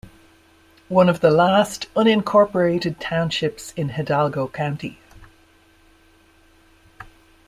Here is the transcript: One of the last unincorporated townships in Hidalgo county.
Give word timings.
One 0.89 1.09
of 1.09 1.19
the 1.19 1.29
last 1.29 1.85
unincorporated 1.93 2.95
townships 2.99 3.71
in 3.77 3.89
Hidalgo 3.89 4.47
county. 4.47 4.97